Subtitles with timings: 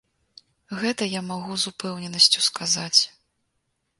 [0.83, 3.01] Гэта я магу з упэўненасцю сказаць.